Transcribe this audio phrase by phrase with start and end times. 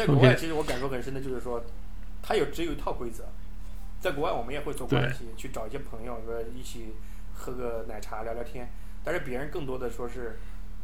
[0.00, 1.62] 在国外其实我感受很深的就是说，
[2.22, 3.24] 它有只有一套规则。
[4.00, 6.94] 在国外我们也会做关系，去找一些朋友说一起
[7.34, 8.72] 喝个奶茶聊聊天，
[9.04, 10.38] 但是别人更多的说是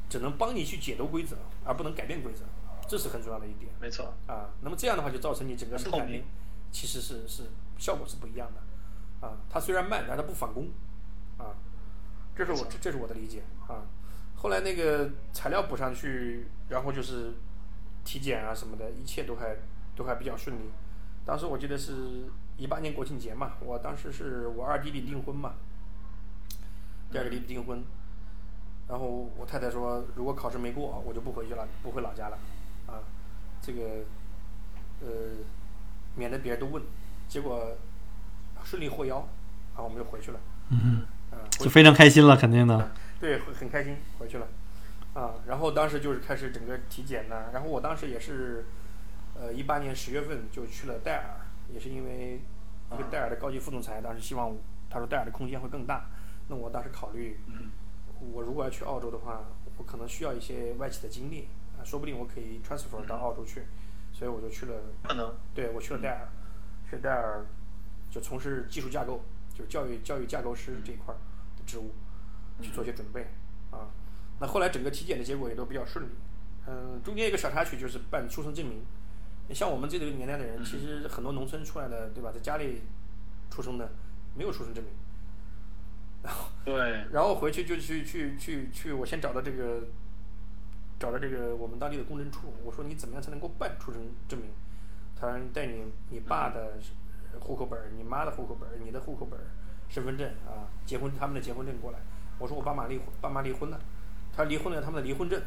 [0.06, 1.34] 只能帮你去解读规则，
[1.64, 2.44] 而不能改变规则，
[2.87, 3.72] 这是很重要的一点。
[3.80, 4.12] 没错。
[4.26, 6.25] 啊，那么这样的话就造成你整个生产力
[6.71, 7.45] 其实是是
[7.79, 9.27] 效果是不一样的。
[9.27, 10.69] 啊，它虽然慢，但它不返工。
[11.39, 11.57] 啊，
[12.35, 13.80] 这是我这这是我的理解啊。
[14.35, 17.33] 后来那个材料补上去，然后就是
[18.07, 19.57] 体检啊什么的，一切都还
[19.95, 20.70] 都还比较顺利。
[21.27, 22.30] 当时我记得是。
[22.59, 25.56] 一八年国庆节嘛，我当时是我二弟弟订婚嘛，
[27.12, 27.84] 第二个弟弟订婚，
[28.88, 32.38] 然后我太太说，如果考试没过，我就不回去了，不回老家了，
[32.87, 33.05] 啊，
[33.60, 33.82] 这个，
[35.02, 35.37] 呃，
[36.15, 36.82] 免得别人都问，
[37.29, 37.77] 结果
[38.65, 39.16] 顺利获邀，
[39.74, 44.48] 然后我们就回去了，嗯，啊，就非常开心了，肯定的，对，很开心回去了，
[45.16, 48.66] 啊，然后当时就是开始整个体检呢，然后我当时也是，
[49.34, 51.41] 呃，一八年十月份就去了戴尔。
[51.69, 52.41] 也是因为
[52.93, 54.57] 一个戴尔的高级副总裁当时希望，
[54.88, 56.07] 他说戴尔的空间会更大。
[56.46, 57.40] 那我当时考虑，
[58.21, 59.40] 我如果要去澳洲的话，
[59.77, 63.65] 我可能需要一些外企的经历啊，说不定我可以 transfer 到澳洲去，
[64.12, 64.75] 所以我就去了。
[65.03, 65.34] 可能。
[65.55, 66.28] 对，我去了戴尔，
[66.88, 67.44] 去戴尔
[68.10, 69.21] 就从事技术架构，
[69.53, 71.12] 就是教育教育架构师这一块
[71.56, 71.91] 的职务，
[72.62, 73.27] 去做些准备
[73.72, 73.91] 啊。
[74.41, 76.09] 那后来整个体检的结果也都比较顺利。
[76.66, 78.82] 嗯，中间一个小插曲就是办出生证明。
[79.54, 82.32] 像我们这个年代的人，其实很多农村出来的，对吧？
[82.32, 82.82] 在家里
[83.48, 83.88] 出生的，
[84.34, 84.93] 没有出生证明。
[86.22, 86.75] 然后，对。
[87.12, 89.84] 然后回去就去去去去，我先找到这个，
[90.98, 92.53] 找到这个我们当地的公证处。
[92.65, 94.50] 我说你怎么样才能够办出生证明？
[95.15, 96.78] 他说带你你爸的
[97.38, 99.38] 户口本你妈的户口本你的户口本
[99.88, 102.00] 身份证啊，结婚他们的结婚证过来。
[102.38, 103.81] 我说我爸妈离婚，爸妈离婚了。
[104.37, 105.41] 他离婚了，他们的离婚证。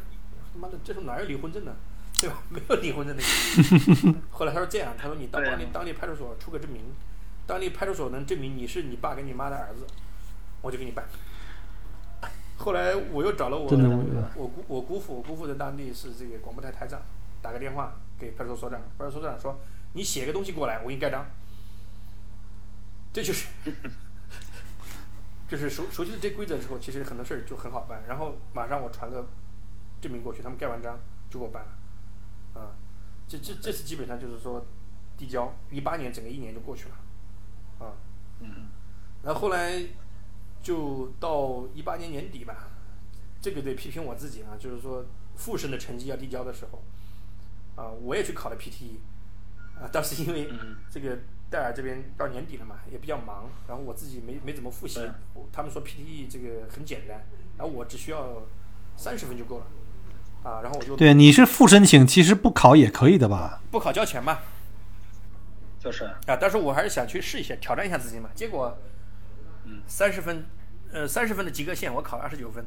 [0.51, 1.75] 他妈的，这时候哪有离婚证呢？
[2.19, 2.41] 对吧？
[2.49, 3.23] 没有离婚证的。
[4.31, 6.81] 后来他说这样，他说你到当地当地派出所出个证明，
[7.45, 9.85] 当地派出所能证明你是你爸跟你妈的儿子，
[10.61, 11.05] 我就给你办。
[12.58, 13.69] 后来我又找了我
[14.36, 16.99] 我姑我姑父，我姑父在当地是这个广播台台长，
[17.41, 19.59] 打个电话给派出所所长，派出所所长说
[19.93, 21.25] 你写个东西过来，我给你盖章。
[23.14, 23.47] 这就是，
[25.49, 28.04] 就是熟熟悉了这规则之后，其实很多事儿就很好办。
[28.08, 29.27] 然后马上我传个
[29.99, 30.98] 证明过去，他们盖完章
[31.30, 32.61] 就给我办了。
[32.61, 32.76] 啊，
[33.27, 34.65] 这这这次基本上就是说
[35.17, 36.95] 递交，一八年整个一年就过去了，
[37.86, 37.93] 啊，
[38.39, 38.67] 嗯，
[39.23, 39.83] 然后后来
[40.61, 42.70] 就到一八年年底吧，
[43.42, 45.05] 这个得批评我自己啊，就是说
[45.36, 46.83] 复审的成绩要递交的时候，
[47.76, 48.98] 啊，我也去考了 PTE，
[49.80, 50.52] 啊，当时因为
[50.89, 54.99] 这个戴尔这边到年底了嘛，也比较忙，然后我自己没没怎么复习，
[55.52, 57.26] 他们说 PTE 这个很简单，
[57.58, 58.43] 然后我只需要
[58.95, 59.65] 三十分就够了。
[60.42, 63.61] 啊，然后我就对，你是复申请，其实不考也可以的吧？
[63.71, 64.39] 不考交钱嘛，
[65.80, 68.30] 就是啊，但是我还是想去试一下，挑战一下自己嘛。
[68.33, 68.77] 结果，
[69.65, 70.45] 嗯，三十分，
[70.93, 72.65] 呃，三十分的及格线，我考了二十九分。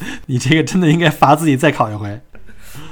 [0.26, 2.20] 你这个真的应该罚自己再考一回。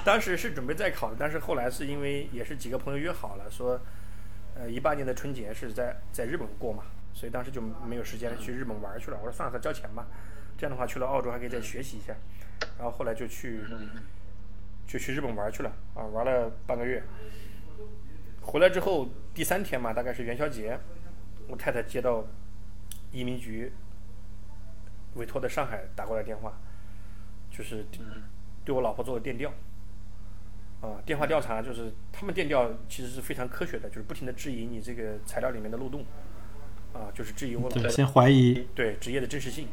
[0.06, 3.80] 当时是准备再考的，但是后来是因为也是几个朋友约好了，说，
[4.54, 9.18] 呃，一八年的春节是在在日本过嘛，所以当时就没有时间去日本玩去了。
[9.18, 10.06] 我说算了，交钱吧。
[10.56, 12.14] 这样的话去了澳洲还可以再学习一下，
[12.78, 13.60] 然后后来就去
[14.86, 17.02] 就去日本玩去了啊，玩了半个月。
[18.42, 20.78] 回来之后第三天嘛，大概是元宵节，
[21.48, 22.24] 我太太接到
[23.10, 23.72] 移民局
[25.14, 26.52] 委托的上海打过来电话，
[27.50, 27.84] 就是
[28.64, 29.52] 对我老婆做的电调
[30.81, 36.04] 啊，电话调查就是他们电调其实是非常科学的，就是不停的质疑你这个材料里面的漏洞
[36.92, 39.69] 啊，就是质疑我老婆先怀疑对职业的真实性。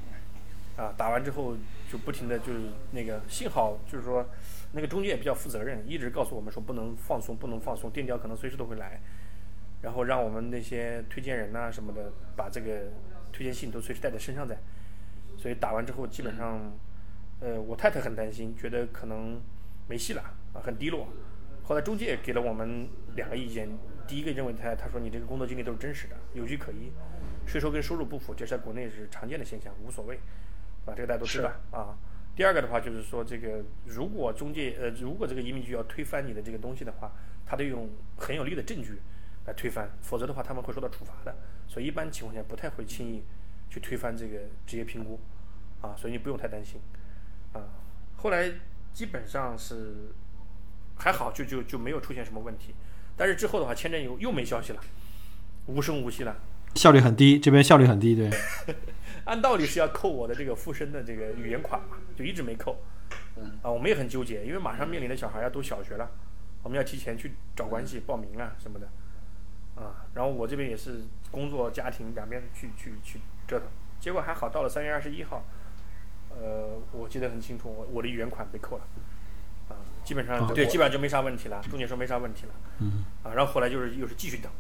[0.75, 1.55] 啊，打完之后
[1.87, 2.61] 就不停的就是
[2.93, 4.27] 那个，幸好就是说，
[4.71, 8.99] 那个中介也比较负责任，一直告诉我们说不能放松，不能放松，电调可能随时都会来，
[9.83, 12.91] 然后让我们那些推荐人呐什么的，把这个
[13.31, 14.57] 推荐信都随时带在身上在。
[15.37, 16.59] 所以打完之后基本上，
[17.39, 19.39] 呃，我太太很担心，觉得可能
[19.87, 21.07] 没戏了啊，很低落。
[21.63, 23.69] 后来中介给了我们两个意见，
[24.07, 26.91] 第一个认为他他说你这个工作经历都是真实的，有据可依，
[27.45, 30.19] 税收跟收入不符，这在国内是常见的现象，无所谓。
[30.85, 31.97] 啊，这个大家都知道啊。
[32.35, 37.11] 第二个的话就是说，这个如果中介呃，如果这个移民局要推翻你的这个东西的话，
[37.45, 37.87] 他得用
[38.17, 38.99] 很有力的证据
[39.45, 41.33] 来推翻，否则的话他们会受到处罚的。
[41.67, 43.23] 所以一般情况下不太会轻易
[43.69, 45.19] 去推翻这个职业评估
[45.81, 46.81] 啊，所以你不用太担心
[47.53, 47.63] 啊。
[48.17, 48.51] 后来
[48.91, 50.11] 基本上是
[50.95, 52.73] 还好，就就就没有出现什么问题。
[53.15, 54.81] 但是之后的话，签证又又没消息了，
[55.67, 56.35] 无声无息了，
[56.75, 58.29] 效率很低，这边效率很低，对。
[59.25, 62.77] 按道理是要扣我的这个附身的这个语言款嘛，就一直没扣，
[63.37, 63.59] 嗯。
[63.61, 66.09] 啊，我们也很纠结，因为马上面临的小孩要读小学了，
[66.63, 68.87] 我们要提前去找关系报名啊什么的，
[69.75, 73.67] 啊，然后我这边也是工作家庭两边去去去折腾，
[73.99, 75.45] 结果还好，到了三月二十一号，
[76.29, 79.12] 呃，我记得很清楚，我我的语言款被扣了，啊，
[80.03, 84.51] 基本上、哦对，基本上就没啥问题了，重点说没啥问题了，嗯，啊，然后后来就是又是继续等，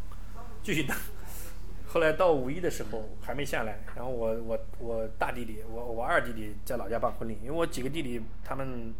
[0.61, 0.95] 继续等，
[1.87, 8.93] 后来到五一的时候还没下来，然后我我我大弟弟，我我二弟弟在老家办婚礼，因为我几个弟弟他们，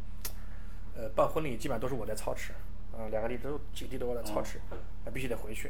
[0.95, 2.53] 呃，办婚礼基本上都是我在操持，
[2.91, 5.69] 啊，两个弟都几个弟都我在操持，啊，必须得回去，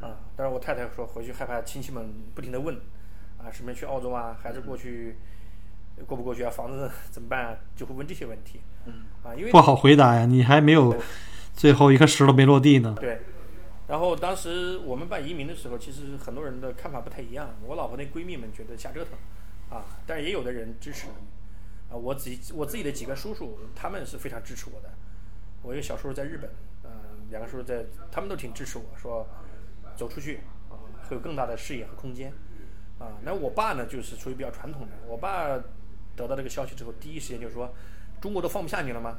[0.00, 2.76] 啊，但是我太太说回去害怕亲戚们不停的问，
[3.38, 5.16] 啊，什么去澳洲啊，还是过去
[6.06, 10.94] 过不过去啊，房子怎么办啊，就会问这些问题，嗯啊，因为不好回答呀，你还没有
[11.54, 12.96] 最后一颗石头没落地呢。
[13.00, 13.20] 对，
[13.88, 17.54] 然后当时我们办移民的时候，其实很多人的看法不太一样。
[17.66, 19.12] 我老婆那闺蜜们觉得瞎折腾，
[19.76, 21.08] 啊，但是也有的人支持，
[21.90, 24.90] 啊，我自己我自己的几个叔叔，他们是非常支持我的。
[25.62, 26.50] 我一个小叔叔在日本，
[26.82, 26.90] 嗯、
[27.30, 29.24] 两个叔叔在，他们都挺支持我，说
[29.94, 30.74] 走出去啊，
[31.08, 32.32] 会有更大的视野和空间，
[32.98, 34.92] 啊，那我爸呢，就是属于比较传统的。
[35.06, 35.56] 我爸
[36.16, 37.72] 得到这个消息之后，第一时间就说，
[38.20, 39.18] 中国都放不下你了吗？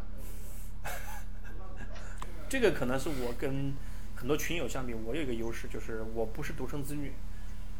[2.49, 3.73] 这个可能是我跟
[4.15, 7.11] 很多群友相比，我有一个优势，就是我不是独生子女，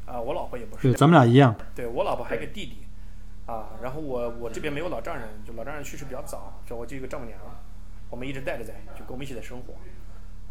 [0.07, 1.55] 啊，我老婆也不是对，，咱们俩一样。
[1.75, 2.85] 对我老婆还有个弟弟，
[3.45, 7.39] 啊，然后我我这边没有老丈人，就老丈人去世比较早，所以我就一个丈母娘，
[8.09, 9.75] 我们一直带着在，就跟我们一起在生活，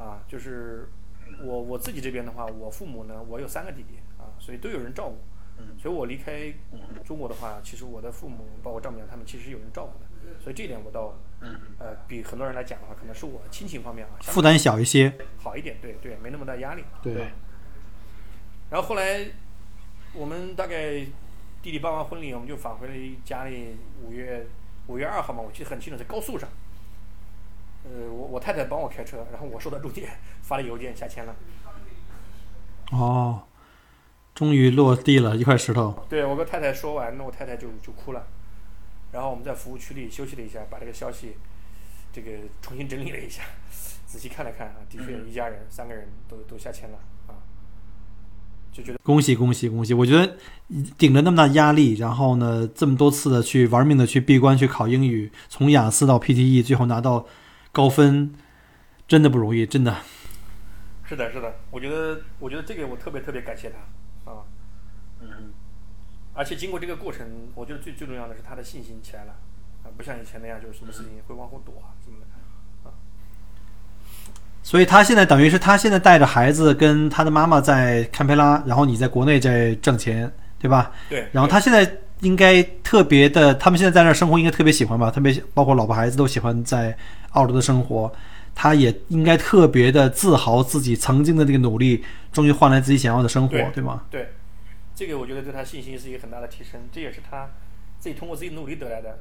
[0.00, 0.88] 啊，就是
[1.43, 5.19] 我我自己这边的话，我父母呢，我有三个弟弟啊，所以都有人照顾，
[5.78, 6.52] 所以我离开
[7.04, 11.14] 中国的话，其实我的父母包括丈母娘他们其实有人照顾的，所以这一点我倒
[11.78, 15.12] 呃比很多人来讲的话，可能是我亲情方面啊负担小一些。
[15.38, 16.84] 好一点，对对，没那么大压力。
[17.02, 17.28] 对对
[18.70, 19.26] 然后后来
[20.14, 21.00] 我们大概
[21.60, 23.76] 弟弟办完婚礼，我们就返回了家里。
[24.02, 24.46] 五月
[24.88, 26.49] 五月二号嘛，我记得很清楚，在高速上。
[27.84, 30.08] 呃，我我太太帮我开车，然后我收到中介
[30.43, 31.34] 发了邮件下签了。
[32.90, 33.43] 哦，
[34.34, 36.06] 终于落地了一块石头。
[36.08, 38.26] 对我跟太太说完，那我太太就就哭了。
[39.12, 41.37] 然后我们在服务区里休息了一下，把这个消息
[42.12, 42.31] 这个
[42.62, 43.43] 重新整理了一下，
[44.06, 47.37] 仔细看了看啊，的确一家人三个人都都下签了啊，
[48.73, 49.93] 就觉得恭喜恭喜恭喜！
[49.93, 50.37] 我觉得
[50.96, 57.26] 顶着那么大压力，然后呢，这么多次的去玩命的去闭关去考英语，从雅思到 PTE，最后拿到
[57.70, 58.32] 高分，
[59.06, 59.94] 真的不容易，真的。
[61.05, 63.85] 是的，是的，我觉得，我觉得这个我特别特别感谢他啊，
[65.23, 65.53] 嗯
[66.35, 69.35] 而且经过这个过程，我觉得最最重要的是他的信心起来了
[69.85, 72.27] 啊，不像以前那样就是什么事情会往后躲啊什么的。
[74.65, 80.93] 所以他现在等于是他现在带着孩子跟他的妈妈在堪培拉，然后你在国内在挣钱，对吧？
[81.11, 85.11] 对，然后他现在应该特别的，他们现在在那儿生活应该特别喜欢吧？
[85.11, 86.97] 特别包括老婆孩子都喜欢在
[87.33, 88.11] 澳洲的生活，
[88.55, 94.05] 他也应该特别的自豪自己曾经的这个努力，终于换来自己想要的生活，对对吗？
[94.09, 94.33] 对，
[95.02, 97.50] 这个我觉得对他信心是一个很大的提升，这也是他
[97.99, 99.19] 自己通过自己努力得来的，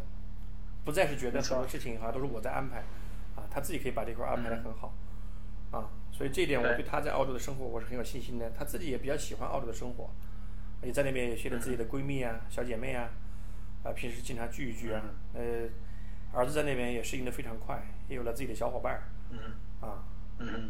[0.86, 2.84] 不再是觉得很多事情好像都是我在安排
[3.36, 4.94] 啊，他自己可以把这块儿安排的很好
[5.72, 6.78] 啊，所以这一点我对。
[6.78, 10.12] 对他在澳洲的生活我是很有信心的，他自己也比较喜欢澳洲的生活，
[10.84, 13.10] 也在那边也学了自己的闺蜜啊、小姐妹啊，
[13.84, 15.02] 啊，平时经常聚一聚啊，
[15.34, 15.42] 呃，
[16.32, 19.04] 儿子在那边也适应的非常快，也有了自己的小伙伴儿。
[19.32, 19.40] 嗯。
[19.82, 20.04] 啊，
[20.38, 20.70] 嗯。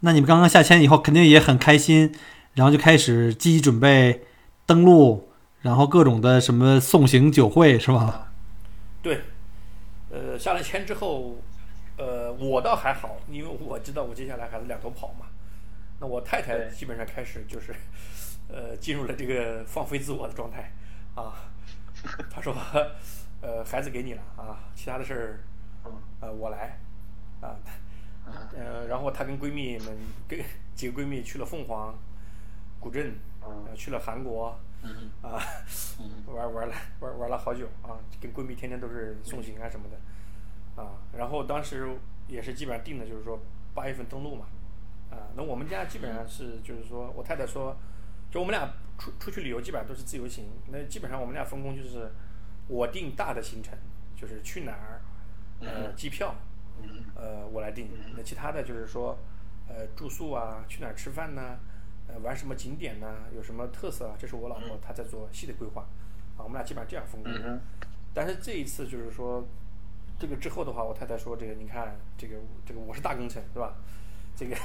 [0.00, 2.14] 那你们刚刚下签以后，肯定也很开心，
[2.60, 4.22] 然后就开始积极准备
[4.66, 5.30] 登陆，
[5.62, 8.30] 然后各种的什么送行酒会，是吧？
[9.00, 9.22] 对，
[10.10, 11.36] 呃，下了签之后，
[11.96, 15.24] 呃，我倒还好，因为我知道我接下来还是两头跑嘛。
[16.00, 17.74] 那我太太基本上开始就是，
[18.48, 20.70] 呃，进入了这个放飞自我的状态
[21.14, 21.32] 啊。
[22.30, 22.54] 她说，
[23.40, 25.40] 呃，孩子给你了啊，其他的事儿，
[26.20, 26.78] 呃，我来
[27.40, 27.56] 啊。
[28.54, 29.96] 呃，然后她跟闺蜜们，
[30.28, 30.38] 跟
[30.74, 31.98] 几个闺蜜去了凤凰、
[32.80, 35.38] 古镇，呃，去了韩国，嗯啊，
[36.26, 41.94] 玩玩了玩玩了好久啊，跟闺蜜天天都是送行啊什么的，啊，然后当时
[42.26, 43.38] 也是基本上定的就是说
[43.74, 44.46] 八月份登陆嘛，
[45.10, 47.76] 啊，那我们家基本上是就是说我太太说，
[48.30, 52.10] 就我们俩出出去旅游基本上都是自由行，那基本上我们俩分工就是
[52.66, 53.76] 我定大的行程，
[54.16, 55.02] 就是去哪儿，
[55.60, 56.34] 呃，机票，
[57.14, 59.18] 呃，我来定，那其他的就是说，
[59.68, 61.58] 呃，住宿啊，去哪儿吃饭呢？
[62.12, 63.06] 呃，玩什么景点呢？
[63.36, 64.16] 有什么特色啊？
[64.18, 65.82] 这是我老婆她在做细的规划，
[66.36, 67.32] 啊，我们俩基本上这样分工。
[67.32, 67.60] 嗯
[68.12, 69.46] 但是这一次就是说，
[70.18, 72.34] 这个之后的话，我太太说这个，你看这个
[72.66, 73.76] 这个我是大工程是吧？
[74.34, 74.56] 这个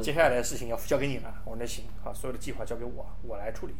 [0.00, 1.42] 接下来的事情要交给你了。
[1.44, 3.74] 我说那行，好，所有的计划交给我，我来处理。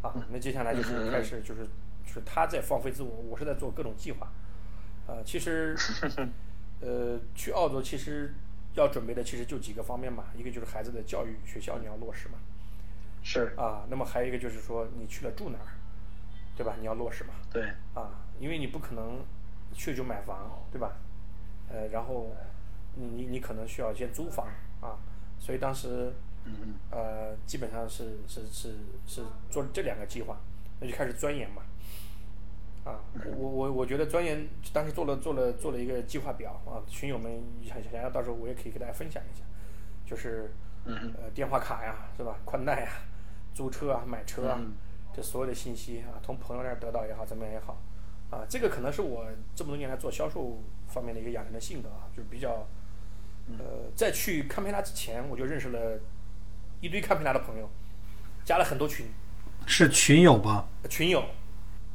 [0.00, 1.66] 啊，那接下来就是开始就是
[2.06, 4.32] 就是他在放飞自我，我是在做各种计划。
[5.06, 5.76] 啊、其实，
[6.80, 8.32] 呃，去澳洲其实
[8.74, 12.38] 要准备的其实就几个方面嘛，一个就是孩子的教育，学校你要落实嘛，
[13.22, 15.74] 是，啊，那么还有一个就是说你去了住哪儿，
[16.56, 16.76] 对吧？
[16.78, 17.62] 你要落实嘛，对，
[17.94, 19.24] 啊，因为你不可能
[19.72, 20.96] 去就买房，对吧？
[21.68, 22.30] 呃，然后
[22.94, 24.46] 你你你可能需要先租房
[24.80, 24.98] 啊，
[25.38, 26.12] 所以当时
[26.44, 28.74] 嗯呃基本上是是是
[29.06, 30.36] 是做这两个计划，
[30.80, 31.62] 那就开始钻研嘛。
[32.84, 33.00] 啊，
[33.36, 39.44] 我我我觉得专研当时做了做了做了一个计划表啊，群友们想想要到时候我也可以给大家分享一下，
[40.04, 40.54] 就是
[40.86, 42.38] 嗯呃电话卡呀，是吧？
[42.44, 42.88] 宽带呀，
[43.54, 44.72] 租车啊，买车啊，嗯
[45.14, 47.76] 这所有的信息啊，从朋友那儿得到也好，怎么样也好，
[48.30, 52.66] 啊，这个可能是我这么多年来做销售方面的一个养成的性格啊，就是比较，
[53.58, 56.00] 呃，在去堪培拉之前，我就认识了
[56.80, 57.68] 一堆堪培拉的朋友，
[58.44, 59.06] 加了很多群
[59.66, 60.66] 是群友吧？
[60.88, 61.22] 群友，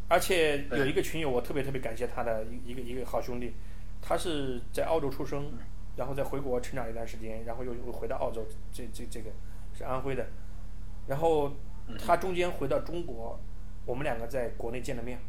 [0.07, 3.53] 而且有一个群友，我特别特别感谢他的一一个一个好兄弟，
[4.01, 5.53] 他是在澳洲出生，
[5.95, 9.31] 然后再回国成长一段时间，然后又又回到澳洲，这这这个
[9.73, 10.27] 是安徽的，
[11.07, 11.51] 然后
[11.97, 13.39] 他中间回到中国，
[13.85, 15.19] 我们两个在国内见了面，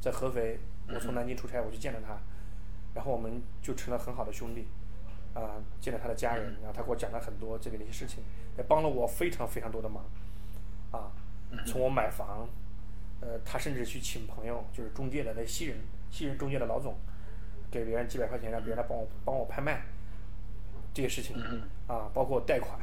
[0.00, 2.16] 在合肥，我从南京出差我去见了他，
[2.94, 4.68] 然后我们就成了很好的兄弟，
[5.34, 8.22] 啊、见了他的家人，然后他给我讲了很多这个的一些事情，
[8.56, 10.04] 也帮了我非常非常多的忙，
[10.92, 11.10] 啊，
[11.66, 12.48] 从我买房，
[13.20, 15.78] 呃，他甚至去请朋友，就是中介的那西人，
[16.10, 16.96] 西人中介的老总，
[17.70, 19.84] 给别人几百块钱让别人来帮我帮我拍卖，
[20.92, 21.36] 这些事情
[21.86, 22.78] 啊，包括贷款，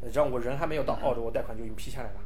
[0.00, 2.20] 呃让我人还没有到澳洲，我贷款就已经批下来了，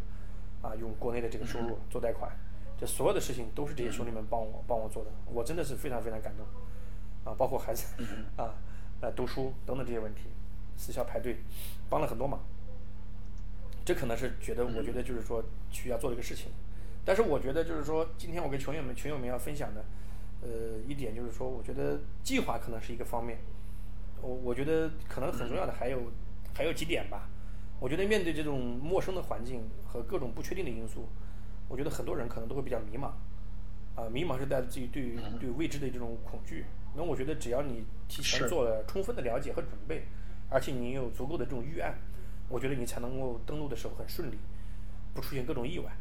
[0.63, 2.31] 啊，用国内的这个收入做贷款，
[2.79, 6.47] 这所有的事情都是这些兄弟们帮我帮我做的，我真的是非常非常感动，
[7.25, 7.87] 啊，包括孩子
[8.37, 8.55] 啊，
[9.01, 10.23] 呃，读书等等这些问题，
[10.77, 11.37] 私校排队，
[11.91, 12.41] 帮了很多忙。
[13.85, 16.51] 这可能是觉得，我觉得就是说需要做这个事情，
[17.07, 19.85] 但是我觉得就是说，今天我跟群友们群友们要分享的，
[20.43, 20.49] 呃，
[20.89, 23.39] 一点就是说，我觉得计划可能是一个方面，
[24.21, 26.11] 我我觉得可能很重要的还有
[26.53, 27.29] 还有几点吧。
[27.79, 31.07] 我觉得面对这种陌生的环境和各种不确定的因素，
[31.69, 33.13] 我觉得很多人可能都会比较迷茫，
[33.95, 36.65] 啊，迷茫是带着自己对于对未知的这种恐惧。
[36.97, 40.03] 那我觉得只要你提前做了充分的了解和准备，
[40.51, 41.95] 而且你有足够的这种预案，
[42.49, 44.39] 我觉得你才能够登陆的时候很顺利，
[45.15, 45.93] 不出现各种意外。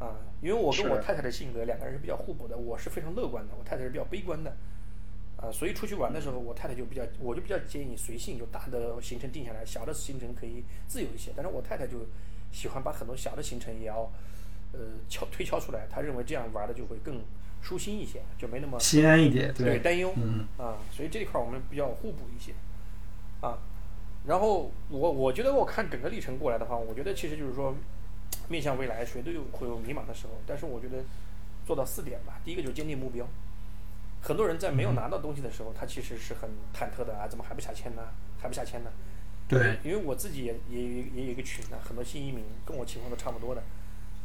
[0.00, 4.56] 啊，因为我跟我太太的性格两个人是比较互补的，我是非常乐观的，我太太是比较悲观的。
[5.36, 11.30] 啊，所以出去玩的时候，我太太就比较，我就比较建议随性，就大的行程定下来，小的行程可以自由一些。
[11.34, 11.98] 但是我太太就
[12.52, 14.10] 喜欢把很多小的行程也要，
[14.72, 17.22] 呃，敲推敲出来，她认为这样玩的就会更
[17.62, 22.52] 舒心一些，就没那么心安一点，对担忧，嗯啊，所以这一块儿我们比较互补一些，
[23.40, 23.58] 啊，
[24.26, 27.74] 然后我我觉得我看整个历程过来的话，我觉得其实就是说，
[28.50, 31.04] 面向未来，谁都有会有迷茫的时候，但是我觉得
[31.64, 33.26] 做到四点吧，第一个就是坚定目标。
[34.20, 38.02] 很多人在没有拿到东西的时候，他其实是很忐忑的啊，怎么还不下签呢？
[38.38, 38.90] 还不下签呢？
[39.48, 43.62] 对，因为我自己也也也也有一个群呢，很多新移民跟我情况都差不多的，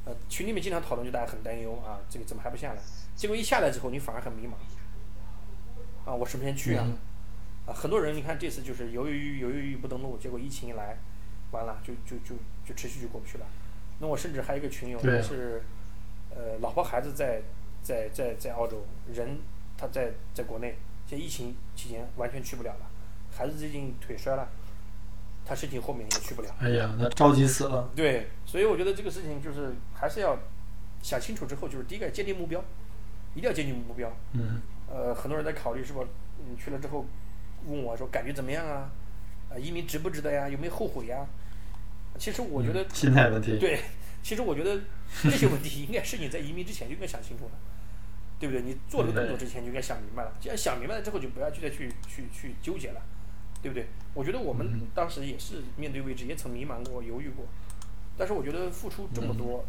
[0.05, 2.81] 呃，群里面经常讨论，就大家很担忧啊，这个怎么还不下来？
[3.15, 4.51] 结果一下来之后，你反而很迷茫，
[6.09, 6.83] 啊，我什么时间去啊？
[6.85, 6.97] 嗯
[7.67, 10.97] 啊，很多人你看这次就是犹犹豫豫犹犹豫豫不登录，结果疫情一来，
[11.51, 13.45] 完了就就就就持续就过不去了。
[13.99, 15.61] 那我甚至还有一个群友他是，
[16.29, 17.41] 呃，老婆孩子在
[17.81, 19.39] 在在在澳洲，人
[19.77, 20.75] 他在在国内，
[21.07, 22.85] 现在疫情期间完全去不了了，
[23.31, 24.49] 孩子最近腿摔了，
[25.45, 26.49] 他申请后面也去不了。
[26.59, 27.89] 哎呀，那着急死了。
[27.95, 30.37] 对，所以我觉得这个事情就是还是要
[31.01, 32.63] 想清楚之后，就是第一个坚定目标，
[33.33, 34.11] 一定要坚定目标。
[34.33, 36.03] 嗯，呃，很多人在考虑是不，
[36.49, 37.05] 你去了之后
[37.67, 38.91] 问我说感觉怎么样啊？
[39.51, 40.49] 啊，移民值不值得呀？
[40.49, 41.25] 有没有后悔呀？
[42.17, 43.57] 其实我觉得、心态问题。
[43.59, 43.79] 对，
[44.23, 44.79] 其实我觉得
[45.23, 47.51] 这些问题应该是你在移民之前就应该想清楚了，
[48.39, 48.61] 对不对？
[48.61, 50.33] 你做这个动作之前就应该想明白了。
[50.39, 53.01] 既然想明白了之后，就不要去再去去去纠结了，
[53.61, 53.87] 对不对？
[54.13, 57.45] 我觉得我们当时也是面对未知，也曾迷茫过、犹豫过，
[58.17, 59.65] 但是我觉得付出这么多，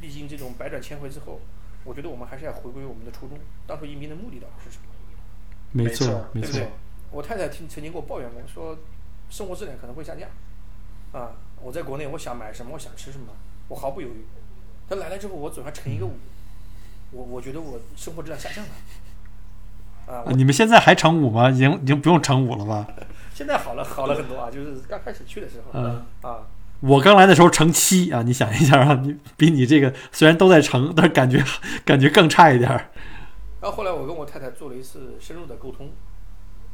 [0.00, 1.40] 历经这种百转千回之后，
[1.84, 4.84] 我觉得我们还是要回归我们的初衷，当初移民的目的到底是什么？
[5.72, 6.68] 没错对不对。？
[7.12, 8.78] 我太太听曾经给我抱怨过，说
[9.28, 10.28] 生活质量可能会下降。
[11.12, 13.26] 啊，我在国内，我想买什么，我想吃什么，
[13.68, 14.24] 我毫不犹豫。
[14.88, 16.16] 但来了之后，我总要乘一个五，
[17.12, 18.70] 我我觉得我生活质量下降了。
[20.12, 21.50] 啊，你们现在还乘五吗？
[21.50, 22.86] 已经已经不用乘五了吧？
[23.32, 26.46] 现在好了好了很多啊，就是刚开始去的时候，嗯啊，
[26.80, 31.44] 我刚来的时候乘七啊，你想一下啊，你比你这个虽然都在乘，但是感觉
[31.84, 32.90] 感觉更差一点儿。
[33.60, 35.92] 然后后来我跟我太太做了一次深入的沟通，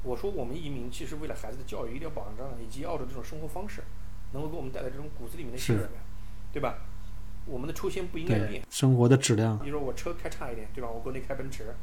[0.03, 3.83] 我说我们移民其实为了孩子的教育、医疗保障以及澳洲这种生活方式，
[4.33, 5.93] 能够给我们带来这种骨子里面的信任感，
[6.53, 6.75] 对吧？
[7.47, 8.63] 我们的初心不应该变。
[8.71, 10.89] 生活的质量，比如说我车开差一点，对吧？
[10.93, 11.75] 我国内开奔驰，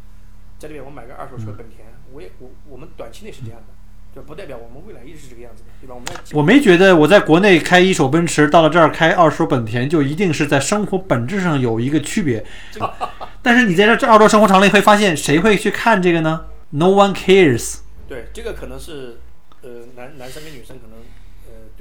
[0.60, 3.68] 在这边我买个二手车嗯本田，我也我我们短期内是这样的，
[4.14, 5.96] 就不代表我们未来一直是这个样子的，对吧？
[5.96, 12.46] 我们我没觉得我在国内开一手奔驰，到了这儿开二手本田，就一定是在生活本质上有一个区别。
[13.42, 17.80] 但是你在这这澳洲生活长了，你会发现谁会去看这个呢？No one cares。
[18.08, 19.20] 对这个可能是
[19.62, 21.04] 呃男男生跟女生可能呃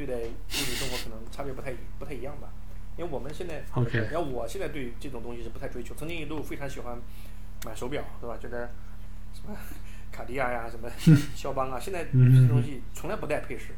[0.04, 2.48] 对待物质生活可能差别不太不太一样吧，
[2.96, 6.98] 因为我们现在 OK 然后我现在对这种东西是不太追求，曾经一度非常喜欢
[7.64, 8.36] 买手表，对吧？
[8.40, 8.70] 觉得
[9.32, 9.56] 什么
[10.10, 10.90] 卡地亚呀、什么
[11.34, 13.68] 肖邦啊，现在嗯这些东西从来不带配饰，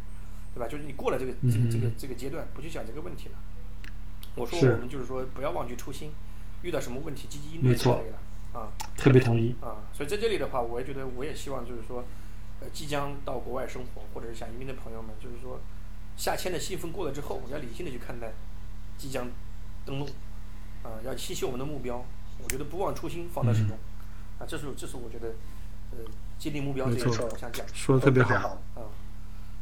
[0.55, 0.67] 对吧？
[0.67, 3.35] 就是你过了这个这个这个这个阶段，不去想这个问题了。
[4.35, 6.11] 我说我们就是说不要忘记初心，
[6.63, 8.73] 遇到什么问题积极应对没错就可以了啊。
[8.97, 9.55] 特别同意。
[9.61, 12.05] 啊，所以在这里的话，我也觉得，我也希望就是说，
[12.61, 15.61] 呃，即将到国外生活或者是想移民的朋友们，就是说，
[16.17, 18.33] 下签的兴奋过了之后，要理性的去看待
[18.97, 19.27] 即将
[19.85, 20.07] 登陆，
[20.83, 22.05] 啊，要清晰我们的目标。
[22.43, 23.77] 我觉得不忘初心，放在始终，
[24.39, 25.29] 啊，这是这是我觉得，
[25.93, 25.99] 呃，
[26.39, 28.39] 坚定目标这没错个事儿，我想讲说的特别好。
[28.39, 28.49] 好。
[28.75, 28.91] 啊。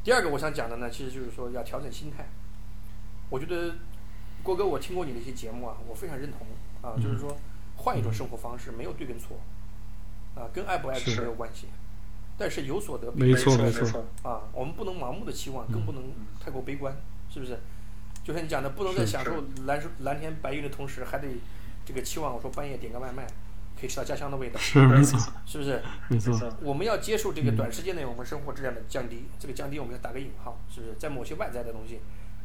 [0.02, 2.26] 第二个我想讲的呢，其实就是说要调整心态。
[3.28, 3.76] 我觉得
[4.42, 6.46] 郭哥，我听过你的一些节目啊，我非常认同
[6.82, 7.36] 啊，就是说
[7.76, 9.38] 换一种生活方式，没有对跟错，
[10.34, 11.68] 啊，跟爱不爱是是没有关系，
[12.42, 16.02] 但是有所得必没有错没错啊，我们不能盲目的期望，更不能
[16.40, 16.92] 太过悲观，
[17.30, 17.56] 是不是？
[18.24, 21.28] 就像你讲的，不能在享受蓝蓝天白云的同时，还得
[21.84, 23.24] 这个期望我说半夜点个外卖，
[23.80, 25.80] 可以吃到家乡的味道，是没错，是不是？
[26.10, 26.52] 没错。
[26.62, 30.94] 我们要接受这个短时间内我们生活质量的降低，这个降低我们要打个引号，是不是？
[30.98, 32.00] 在某些外在的东西，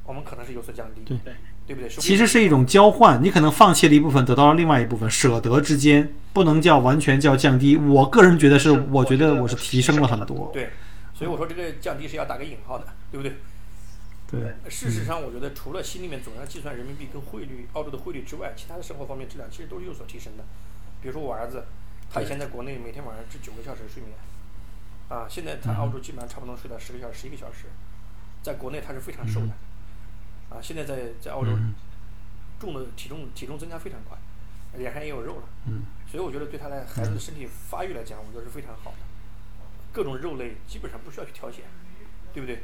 [0.08, 1.34] 我们可能是有所降低，对对
[1.68, 1.90] 对不对？
[1.90, 7.78] 其实是一种交换，你可能放弃了一部分，得到了另外一部分，舍得之间不能叫完全叫降低。
[7.78, 10.50] 我个人觉得是，我觉得我是提升了很多。
[10.52, 10.72] 对，
[11.14, 13.36] 所以我说这个降低是要打个引号的，对不对？
[14.30, 20.44] 对，事实上，我觉得除了心里面总要计算人民币跟汇率、澳洲的汇率之外，其他的生活方面质量其实都是有所提升的。
[21.02, 21.64] 比如说我儿子，
[22.10, 24.14] 他以前在国内每天晚上只九个小时睡眠，
[25.08, 27.68] 啊，现在他澳洲基本上差不多能睡到十个小时、十一个小时，
[28.44, 29.52] 在国内他是非常瘦的，
[30.58, 31.74] 啊，现在在在澳洲嗯
[32.60, 34.18] 重的体重体重增加非常快，
[34.78, 38.98] 脸上也有肉了，嗯所以我觉得对他的孩子的身体发育来讲，我觉得是非常好的。
[39.94, 41.66] 各种肉类基本上不需要去挑选，
[42.34, 42.62] 对不对？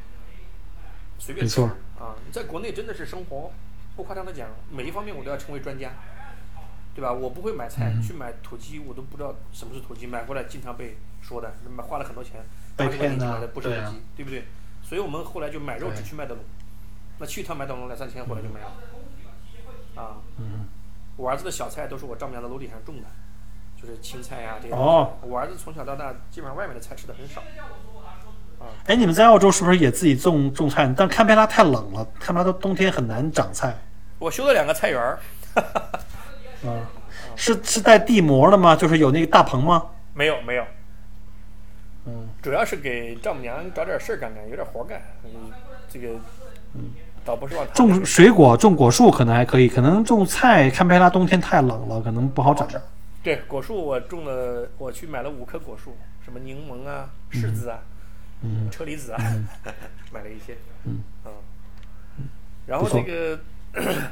[1.20, 2.16] 随便吃没错啊！
[2.32, 3.52] 在国内真的是生活，
[3.96, 5.92] 不夸张的讲，每一方面我都要成为专家，
[6.94, 7.12] 对吧？
[7.12, 12.44] 我不会买菜，嗯去买土鸡，我都不知道什么是土鸡，买回来经常被说的，买花了很多钱，
[12.76, 14.46] 被八十块钱骗的买的不是土对啊鸡，对不对？
[14.84, 16.44] 所以我们后来就买肉只去麦德龙，
[17.18, 20.18] 那去一趟麦当劳两三千回来就没了，啊。
[20.38, 20.68] 嗯，
[21.16, 23.08] 我儿子的小菜都是我丈母娘的楼底上种的，
[23.82, 24.74] 就是青菜呀、这些。
[24.74, 27.42] 哦，我儿子从小到大基本上外面的菜吃的很少。
[27.42, 30.94] 啊哎，你们在澳洲是不是也自己种种菜？
[30.96, 33.76] 但堪培拉太冷了，堪培拉都冬天很难长菜。
[34.20, 35.20] 我修了两个菜园儿，
[36.66, 36.90] 啊，
[37.36, 38.74] 是是带地膜的吗？
[38.74, 39.86] 就是有那个大棚吗？
[40.14, 40.66] 没有没有，
[42.06, 45.02] 嗯，主要是给丈母娘找点事儿干干，有点活干。
[45.26, 45.52] 嗯，
[45.90, 46.08] 这个，
[47.26, 52.68] 倒不是往种水果、种果树可能还可以，可能种菜，堪培拉冬天太冷了，可能不好长。
[53.22, 57.80] 对果树，我种了，我去买了五棵果树，什么柠檬啊、柿子啊、
[58.42, 59.18] 嗯车厘子啊，
[60.12, 60.58] 买了一些。
[60.86, 61.04] 嗯
[62.66, 63.40] 然后不错这个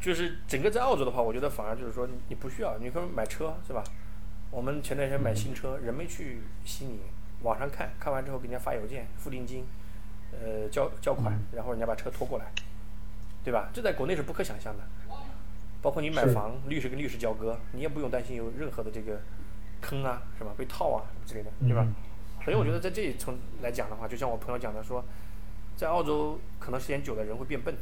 [0.00, 3.82] 就是整个在澳洲的话，我觉得反而就是说你不需要，你可以买车是吧？
[4.50, 7.00] 我们前段时间买新车，人没去悉尼，
[7.42, 9.64] 网上看看完之后给人家发邮件付定金，
[10.32, 12.46] 呃交交款，然后人家把车拖过来，
[13.44, 13.70] 对吧？
[13.72, 14.82] 这在国内是不可想象的。
[15.82, 19.20] 包括你买房，律师跟律师交割，你也不用担心有任何的这个
[19.80, 20.50] 坑啊，是吧？
[20.56, 21.82] 被套啊之类的，对吧？
[21.84, 21.94] 嗯
[22.44, 25.02] 所以我觉得在这一层来讲的话，就像我朋友讲的说，
[25.78, 27.74] 在澳洲可能时间久了人会变笨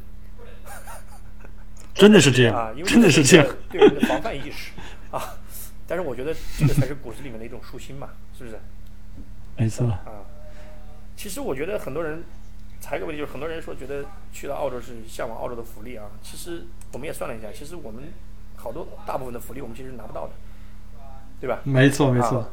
[1.92, 3.46] 真的是这样，啊，因为真的是这样。
[3.68, 4.70] 对人的防范意识
[5.11, 5.35] 啊。
[5.85, 8.57] 但是我觉得这个才是骨子里面的一种舒心嘛，是不是？
[9.57, 10.22] 没错，啊，
[11.16, 12.25] 其实我觉得很多人，
[12.85, 16.11] 还有一个问题就是，很多人说觉得去到澳洲是向往澳洲的福利啊。
[16.22, 18.05] 其实我们也算了一下，其实我们
[18.57, 20.33] 好多大部分的福利我们其实是拿不到的，
[21.40, 21.61] 对吧？
[21.64, 22.51] 没错，没啊错。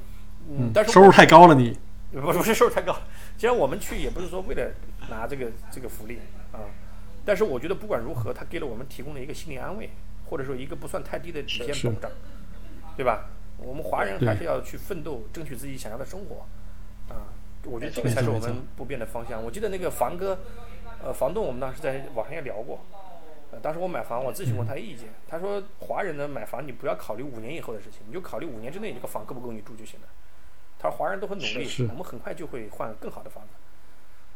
[0.49, 1.77] 嗯，但是收入太高了你，
[2.11, 2.95] 不是不是收入太高，
[3.37, 4.71] 既然我们去也不是说为了
[5.09, 6.19] 拿这个这个福利
[6.51, 6.61] 啊，
[7.25, 9.89] 但是我觉得不管如何，他给了我们提供了一个心理安慰，
[10.29, 12.11] 或者说一个不算太低的底线保障，
[12.95, 13.25] 对吧？
[13.57, 16.45] 我们华人还是要去奋斗，争取自己想要的生活啊。
[17.65, 19.43] 我觉得这个才是我们不变的方向。
[19.43, 20.39] 我记得那个房哥，
[21.03, 22.79] 呃，房东我们当时在网上也聊过，
[23.51, 30.07] 呃，当时我买房，我咨询过他的意见，他说华人呢买房你不要考虑五年以后的事情，你就考虑五年之内这个房够不够你住就行了。
[30.77, 33.49] 他说华人都很努力，我们很快就会换更好的房子。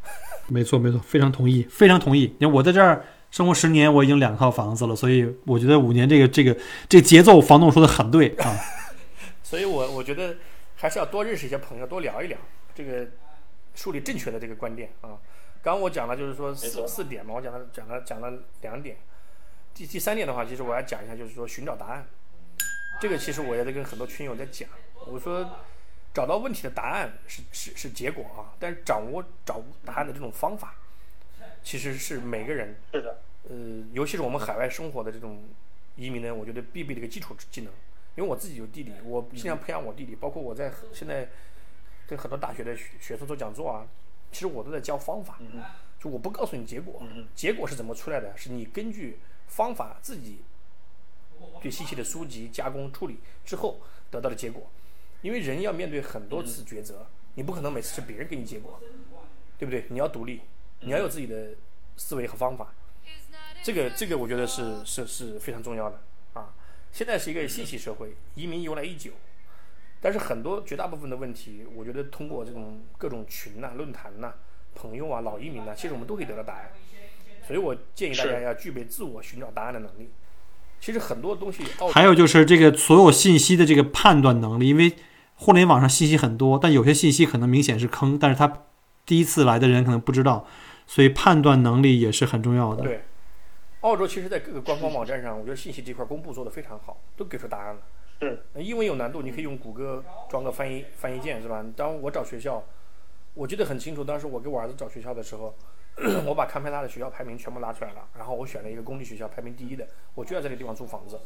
[0.47, 2.35] 没错没错，非常同意，非常同意。
[2.37, 6.53] 你看我在这儿生活十年，我已经两套房子了，所以我觉得五年这个这个
[6.89, 8.53] 这个节奏，房东说的很对啊。
[9.41, 10.35] 所以我我觉得
[10.75, 12.37] 还是要多认识一些朋友，多聊一聊，
[12.73, 13.07] 这个
[13.75, 15.19] 树立正确的这个观点啊。
[15.61, 18.97] 刚我讲了就是说四四点嘛，我讲了讲了讲了两点。
[19.73, 22.05] 第第三点的话，其实我要讲一下，就是说寻找答案。
[23.01, 24.69] 这个其实我也在跟很多群友在讲，
[25.07, 25.49] 我说
[26.13, 30.75] 找到问题的答案是是是结果啊，但是掌握找答案的这种方法，
[31.63, 33.17] 其实是每个人是的，
[33.49, 33.55] 呃，
[33.93, 35.43] 尤其是我们海外生活的这种
[35.95, 37.71] 移民呢，我觉得必备的一个基础技能。
[38.15, 41.27] 因为我自己有弟弟，我尽量培养我弟弟，包括我在现在
[42.13, 43.87] 跟很多大学的学学生做讲座啊，
[44.31, 45.39] 其实我都在教方法，
[45.99, 47.01] 就我不告诉你结果，
[47.33, 50.43] 结果是怎么出来的，是你根据方法自己
[51.59, 53.79] 对信息的书籍加工处理之后
[54.11, 54.69] 得到的结果。
[55.23, 58.79] 因为人要面对很多次抉择，你不可能每次是别人给你结果，
[59.57, 59.85] 对不对？
[59.89, 60.41] 你要独立，
[60.81, 61.55] 你要有自己的
[61.97, 62.73] 思维和方法。
[63.63, 65.99] 这个这个我觉得是是是非常重要的
[66.33, 66.53] 啊。
[66.91, 69.11] 现在是一个信息社会，移民由来已久，
[70.03, 74.33] 但是很多绝大部分的问题，我觉得通过这种各种群呐、论坛呐、
[74.75, 76.71] 朋友啊、老移民呐，其实我们都可以得到答案。
[77.47, 80.11] 所以我建议大家要具备自我寻找答案的能力。
[80.81, 81.63] 其实很多东西，
[81.93, 84.93] 还有就是这个所有信息的这个判断能力，因为
[85.35, 88.65] 互联网上信息很多，但有些信息可能明显是坑，但是他
[89.05, 90.45] 第一次来的人可能不知道，
[90.85, 92.83] 所以判断能力也是很重要的。
[92.83, 93.03] 对，
[93.79, 97.81] 澳洲其实在各个官方网站上，我觉得信息这块公布做得非常好，都给出答案了。
[98.55, 101.65] 英文有难度，你可以用谷歌装个翻译翻译键，是吧？
[101.75, 102.63] 当我找学校，
[103.33, 105.53] 我记得很清楚，当时我给我儿子找学校的时候，
[106.25, 111.19] 我把堪培拉的学校排名全部拉出来了，然后我选了一个公立学校排名第一的，我就要在这个地方租房子。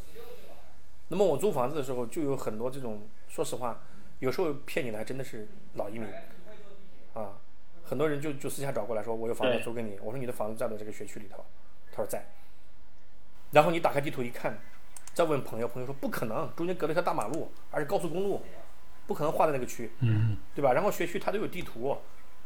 [1.09, 3.81] 那么我租房子的时候，就有很多这种，说实话，
[4.19, 6.07] 有时候骗你的还真的是老移民，
[7.13, 7.39] 啊，
[7.83, 11.45] 很多人就就私下找过来说，我有房子租给你，我说你的房子在不在这个学区里头？
[11.91, 12.25] 他说在。
[13.51, 14.59] 然后你打开地图一看，
[15.17, 18.39] 再问朋友，朋友说不可能，中间隔了一条大马路，而且高速公路，
[19.07, 20.73] 不可能划在那个区，嗯，对吧？
[20.73, 21.97] 然后学区它都有地图，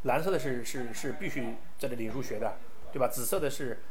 [0.04, 1.44] 蓝色的是是是必须
[1.78, 2.56] 在这里入学的，
[2.94, 3.10] 对吧？
[3.10, 3.82] 紫色的是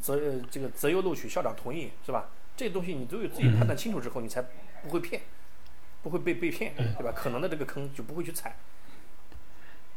[0.00, 2.28] 择呃这个择优录取，校长同意，是吧？
[2.56, 4.40] 这些东西你都有自己判断清楚之后，你才
[4.84, 5.20] 不会骗，
[6.04, 7.12] 不会被被骗，对吧？
[7.12, 8.54] 可能的这个坑就不会去踩。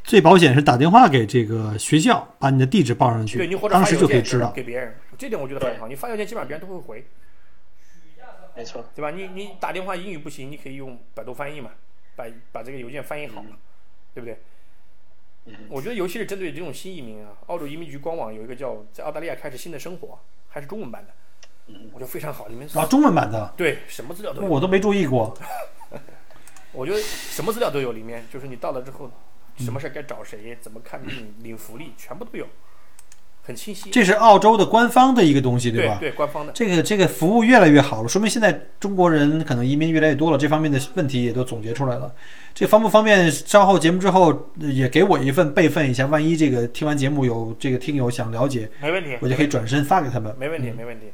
[0.03, 4.51] 最保险是打电话给这个学校，把你的地址报上去对你去，当时或者发邮件就可以知道。
[4.51, 5.87] 给别人，这点我觉得很好。
[5.87, 7.05] 你发邮件基本上别人都会回，
[8.61, 9.09] 没错，对吧？
[9.11, 11.71] 你你打电话英语不行，你可以用百度翻译嘛，
[12.15, 13.57] 把把这个邮件翻译好嘛，
[14.13, 14.37] 对不对？
[15.69, 20.19] 我觉得尤其是针对这种新移民啊，澳洲移民局官网有一个叫在澳大利亚开始新的生活，
[20.49, 22.47] 还是中文版的，我觉得非常好。
[22.47, 25.35] 里面啊，中文版的对什么资料都有，我都没注意过。
[26.71, 29.11] 我觉得什么资料都有，里面就是你到了之后，
[29.57, 32.47] 什么事儿该找谁，怎么看病、领福利，全部都有，
[33.51, 33.89] 很清晰。
[33.89, 35.97] 这是澳洲的官方的一个东西，对吧？
[35.99, 36.51] 对对，官方的。
[36.53, 42.13] 这个这个服务越来越好了，说明现在中国人可能移民越来越多了，这方面的问题也都总结出来了。
[42.53, 43.31] 这方不方便？
[43.31, 50.35] 稍后节目之后呃也给我一份备份一下，万一这个听完节目有这个听友想了解，没问题，我就可以转身发给他们。
[50.37, 51.07] 没问题，没问题。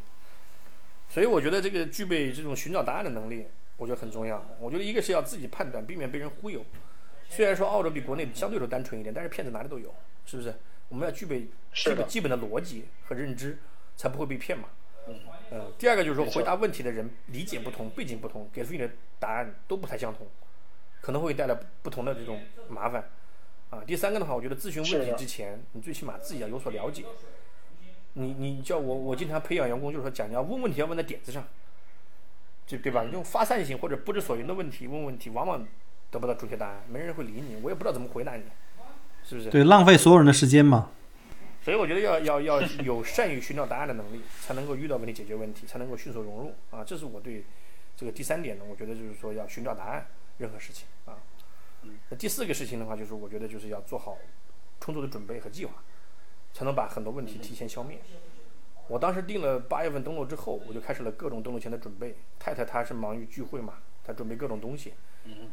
[1.10, 3.46] 所以我觉得这个具备这种寻找答案的能力，
[3.78, 4.44] 我觉得很重要。
[4.60, 6.64] 我觉得一个是要自己判断，避免被人忽悠。
[7.30, 9.94] 虽然说澳洲比国内相对来说单纯一点，但是骗子哪里都有，
[10.26, 10.54] 是不是？
[10.90, 13.58] 我们要具备基是的本基本的逻辑和认知，
[13.96, 14.70] 才不会被骗嘛。
[15.52, 20.28] 嗯，第二个就是说，回答问题的人理解不同、背景不同，给出你的答案都不太相同，
[21.00, 23.10] 可能会带来不同的这种麻烦。
[23.70, 27.04] 啊，第三个的话，我觉得咨询问题之前，你最起码自己要有所了解。
[28.14, 31.46] 你你叫我，我经常培养员工，就是说讲，你要问问题要问在点子上，
[32.66, 33.04] 就对吧？
[33.04, 35.66] 你用发散性或者不知所云的问题问问题，往往
[36.10, 38.44] 得不到准确答案，没人会理你，我也不知道怎么回答你，
[39.28, 39.50] 是不是？
[39.50, 40.92] 对，浪费所有人的时间嘛。
[41.64, 46.82] 所以我觉得要要要有善于寻找答案的能力，才能够遇到问题解决问题，才能够迅速融入啊！
[46.82, 47.44] 这是我对
[47.98, 51.20] 这个第三点呢，我觉得就是说要寻找答案，任何事情啊。
[52.10, 54.18] 那第四个事情的话，就是我觉得就是要做好
[54.80, 55.74] 充足的准备和计划，
[56.54, 58.00] 才能把很多问题提前消灭。
[58.88, 62.16] 我当时定了八月份登陆之后，我就开始了各种登陆前的准备。
[62.40, 63.74] 太太她是忙于聚会嘛，
[64.06, 64.94] 她准备各种东西，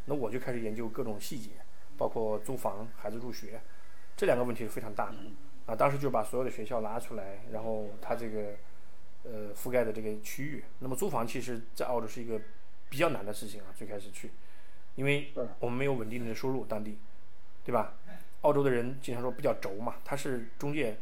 [0.05, 1.51] 那我就开始研究各种细节，
[1.97, 3.61] 包括租房、孩子入学，
[4.17, 5.17] 这两个问题是非常大的。
[5.67, 8.55] 啊，当时就把所有的学校拉出来，然后它这个
[9.23, 10.63] 呃覆盖的这个区域。
[10.81, 12.41] 那么租房其实，在澳洲是一个
[12.91, 14.31] 比较难的事情啊，最开始去，
[14.95, 16.99] 因为我们没有稳定的收入，当地，
[17.65, 17.95] 对吧？
[18.43, 20.99] 澳洲的人经常说比较轴嘛，他是中介，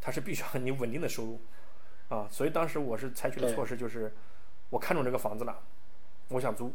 [0.00, 1.38] 他是必须要 你稳定的收入
[2.08, 4.10] 啊，所以当时我是采取的措施就是，
[4.70, 5.60] 我看中这个房子了，
[6.28, 6.72] 我想租，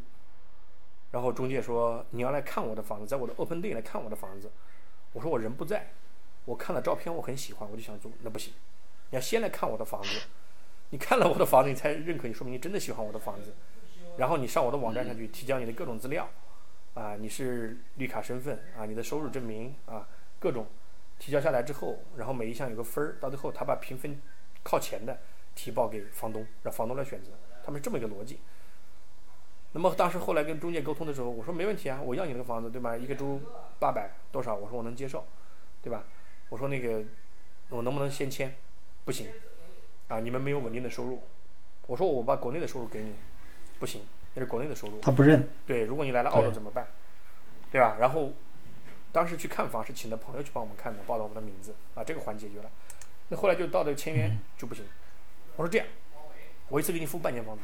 [1.14, 4.52] 然后中介说你要来看我的房子，在我的 open day 来看我的房子，
[5.14, 5.92] 我说我人不在。
[6.46, 8.52] 我看了照片，我很喜欢，我就想租，那不行，
[9.12, 10.24] 你要先来看我的房子，
[10.90, 13.54] 你看了我的房子，你才认可，你说明你真的喜欢我的房子。
[14.18, 16.28] 然后你上我的网站上去提交你的各种资料，
[16.96, 20.06] 啊，你是绿卡身份啊，你的收入证明啊，
[20.38, 20.66] 各种
[21.18, 24.20] 提交下来之后，然后每一项有个分儿，到最后他把评分
[24.64, 25.18] 靠前的
[25.56, 27.30] 提报给房东，让房东来选择，
[27.64, 28.40] 他们是这么一个逻辑。
[29.74, 32.96] 那么当时后来跟中介沟通的时候，我说没问题啊，我要你那个房子，对吧？
[32.96, 33.42] 一个周
[33.80, 34.56] 八百多少？
[34.56, 35.26] 我说我能接受，
[35.82, 36.04] 对吧？
[36.50, 37.04] 我说那个
[37.70, 38.56] 我能不能先签？
[39.04, 39.28] 不行，
[40.08, 41.22] 啊，你们没有稳定的收入。
[41.88, 43.14] 我说我把国内的收入给你，
[43.80, 44.02] 不行，
[44.36, 45.02] 那是国内的收入。
[45.02, 45.50] 他不认。
[45.66, 46.88] 对，如果你来了澳洲怎么办？
[47.72, 47.98] 对吧？
[48.00, 48.32] 然后
[49.12, 52.70] 当时去看房是请的朋友去帮我们看的，报了我们的名字啊，这个环节决了。
[53.30, 54.86] 那后来就到这个签约就不行。
[55.56, 55.88] 我说这样，
[56.70, 57.62] 我一次给你付半年房租。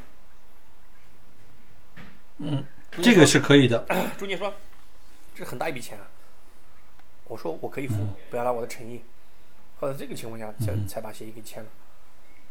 [2.39, 2.63] 嗯，
[3.02, 3.86] 这个是可以的。
[4.17, 4.54] 中介说
[5.36, 6.04] 这是很大一笔钱啊。
[7.28, 7.95] 我说我可以付，
[8.30, 9.02] 不要拿我的诚意。
[9.80, 11.69] 后来这个情况下才才把协议给签了。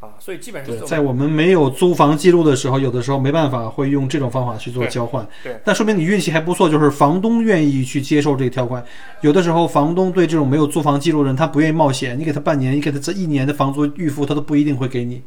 [0.00, 5.26] 啊，所以基本上在我们没有租房记录的时候，有的时候没办法会用这种方法去做交换。
[5.42, 8.86] 对但说明你运气还不错，就是房东愿意去接受这个条款。
[9.22, 15.24] 有的时候房东对这种没有租房记录的人，他不愿意冒险，你给他半年，你给他这一年的房租预付，他都不一定会给你。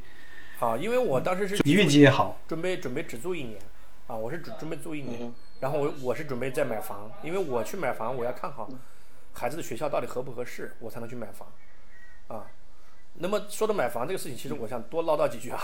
[0.59, 3.59] 啊，因为我当时是你运气也好，准备准备只租一年，
[4.11, 8.67] 啊，我是准准备租一年，嗯然后我我是准备再买房，因为我去买房我要看好
[9.31, 11.47] 孩子的学校到底合不合适，我才能去买房，
[12.27, 12.51] 啊，
[13.13, 15.61] 那么说到买房这个事情，其实我想多唠叨几句啊，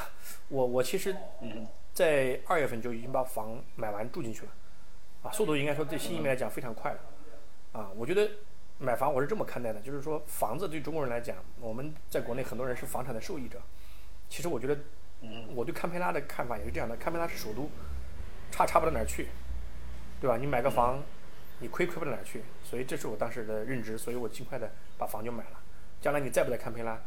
[0.47, 4.51] 我我其实嗯在二月份就已经把房买完住进去了，
[5.23, 6.99] 啊，速度应该说对新移民来讲非常快了，
[7.73, 8.31] 啊，我觉得
[8.77, 13.59] 买房我是这么看待的，就是说房子对中国人来讲，我们在国内很多人是房产的受益者，
[14.29, 14.77] 其实我觉得
[15.19, 17.69] 嗯我对堪培拉的看法也是这样的，堪培拉是首都，
[18.51, 19.27] 差差不到哪儿去，
[20.19, 20.37] 对吧？
[20.37, 21.03] 你买个房，
[21.59, 25.59] 你亏亏不到哪儿去，所以这是我当时的认知，所以我尽快的把房就买了。
[25.99, 26.99] 将来你再不在堪培拉，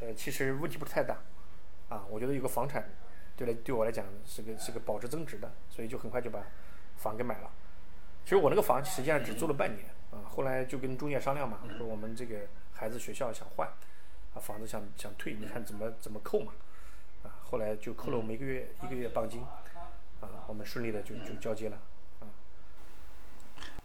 [0.00, 1.16] 呃，其实问题不是太大，
[1.88, 2.88] 啊，我觉得有个房产，
[3.36, 6.40] 对来对我来讲是个是个保值增值的，所以就很快就把
[6.96, 7.50] 房给买了。
[8.24, 12.38] 其实我那个房实际上只租了半年啊，后来就跟中介商量嘛，说我们这个
[12.72, 13.68] 孩子学校想换，
[14.34, 16.52] 啊，房子想想退，你看怎么怎么扣嘛，
[17.24, 19.42] 啊，后来就扣了我们一个月一个月磅金，
[20.20, 21.78] 啊，我们顺利的就就交接了。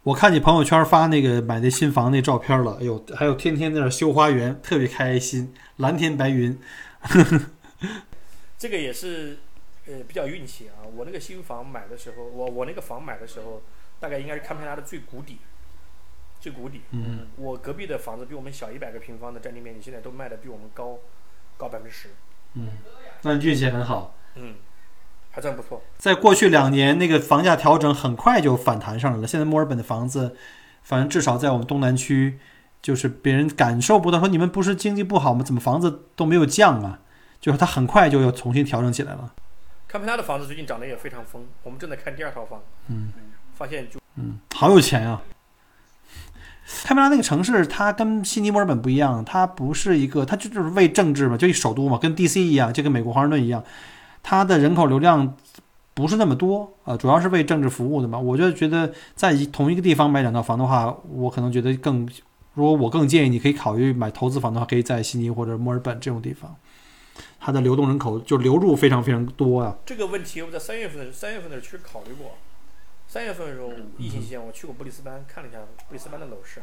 [0.02, 6.56] 我看你朋友圈发那个买那新房那照片了，哎呦，还有天天在那修花园，特别开心，蓝天白云。
[8.56, 9.38] 这个也是
[9.86, 10.86] 呃比较运气啊。
[10.94, 13.62] 我那个新房买的时候，我我那个房买的时候，
[13.98, 15.38] 大概应该是堪培拉的最谷底，
[16.40, 16.82] 最谷底。
[16.92, 21.00] 嗯，我隔壁的房子比我们小一百个平方的占地面积，现在都卖的比我们高
[21.56, 22.10] 高百分之十，
[22.54, 22.68] 嗯
[23.22, 24.14] 那你运气很好。
[24.36, 24.54] 嗯，
[25.36, 25.82] 还算不错。
[25.98, 29.26] 在过去两年，那个房价调整很快就反弹上来了。
[29.26, 30.34] 现在墨尔本的房子，
[30.82, 32.38] 反正至少在我们东南区，
[32.80, 35.42] 就是别人感受不到说你们不是经济不好吗？
[35.44, 37.00] 怎么房子都没有降啊？
[37.38, 39.34] 就是它很快就又重新调整起来了。
[39.86, 43.12] 堪培拉的房子最近涨得也非常疯，我们正在看第二套房，嗯，
[43.54, 45.20] 发现就嗯，好有钱啊！
[46.82, 53.62] 堪培拉那个城市，它跟悉尼、墨尔本不一样，它不是一个，它就就是为政治嘛，就一首都嘛，跟 DC 一样，就跟美国华盛顿一样，
[54.28, 55.36] 它的人口流量
[55.94, 58.18] 不是那么多啊、主要是为政治服务的嘛。
[58.18, 62.04] 我就觉得在同一个地方买两套房的话，我可能觉得更，
[62.54, 66.56] 如果我更建议你可以考虑买投资房的话，可以在悉尼或者墨尔本这种地方，
[67.38, 69.78] 它的流动人口就流入非常非常多啊。
[69.86, 72.32] 这个问题，我在三月份三月份的时候其实考虑过。
[73.06, 76.60] 三月份的时候，疫情期间我去过布里斯班看了一下布里斯班的楼市，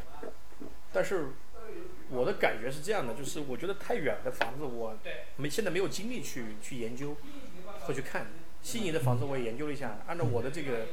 [0.92, 1.30] 但是
[2.10, 4.94] 我的感觉是这样的，就是我觉得太远的房子我
[5.38, 7.16] 没现在没有精力去去研究
[7.86, 8.26] 或去看。
[8.62, 10.86] 悉尼的房子我也研究了一下，按照我的这个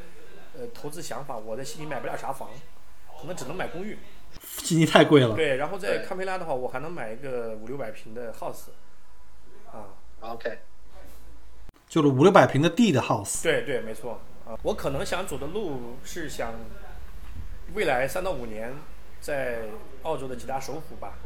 [0.53, 2.49] 呃投资想法，我在悉尼买不了啥房，
[3.17, 3.97] 可能只能买公寓。
[4.43, 8.71] 悉尼太贵了，对，然后在堪培拉的话，我还能买一个五六百平的 house，
[9.71, 10.59] 啊，，OK，
[11.87, 13.41] 就是五六百平的地的 house。
[13.41, 14.57] 对对，没错啊。
[14.63, 16.53] 我可能想走的路是想
[17.73, 18.73] 未来三到五年
[19.21, 19.63] 在
[20.03, 21.19] 澳洲的几大首府吧，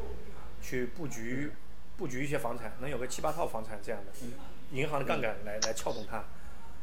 [0.61, 1.51] 去布局
[1.97, 4.11] 布局一些房产，能有个七八套房产这样的，
[4.71, 6.23] 银行的杠杆来来撬动它。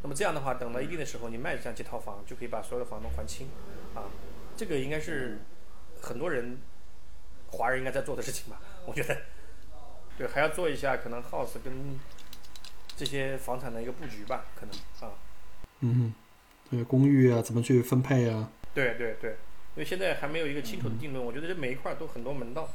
[0.02, 3.48] 那么这样的话，等到一定的时候，你卖这样几套房，就可以把所有的房东还清
[3.94, 4.10] 啊。
[4.56, 5.38] 这个应该是
[6.00, 6.58] 很多人
[7.52, 8.60] 华人应该在做的事情吧？
[8.84, 9.16] 我觉得，
[10.18, 12.00] 对，还要做一下可能 house 跟
[12.96, 14.74] 这些房产的一个布局吧，可能
[15.08, 15.14] 啊。
[15.80, 16.12] 嗯，
[16.70, 18.50] 对，公寓啊，怎么去分配啊？
[18.74, 22.68] 对对对，因为现在还没有一个清楚的定论，我觉得这每一块都很多门道。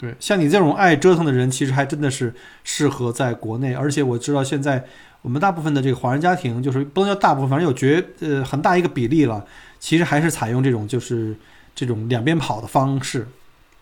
[0.00, 2.34] 对，像你这种爱折腾的人，其实还真的是
[2.64, 3.74] 适合在国内。
[3.74, 4.82] 而且我知道现在
[5.20, 9.46] 我们大部分的这个华人家庭，就是不能叫大部分，反正有绝呃很大一个比例了，
[9.78, 11.36] 其实还是采用这种就是
[11.74, 13.28] 这种两边跑的方式。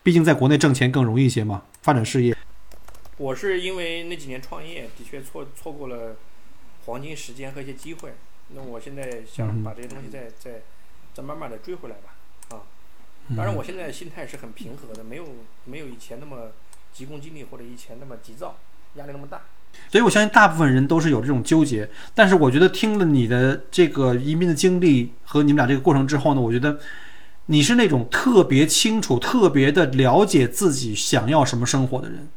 [0.03, 2.35] 毕竟在国内挣钱更容易一些嘛，发展事业。
[3.15, 6.17] 我是因为那几年创业，的确错错过了
[6.85, 8.13] 黄金时间和一些机会。
[8.53, 10.61] 那我现在想把这些东西再再
[11.13, 12.15] 再慢慢的追回来吧。
[13.31, 15.25] 啊，当然我现在心态是很平和的，没有
[15.65, 16.51] 没有以前那么
[16.91, 18.57] 急功近利或者以前那么急躁，
[18.95, 19.41] 压力那么大。
[19.91, 21.87] 所以我相信大部分人都是有这种纠结。
[22.15, 26.79] 但是我觉得听了你的这个移民的经历和你们俩这个过程之后呢，我觉得
[27.45, 32.27] 你是那种特别清楚、特别的了解自己想要什么生活的人。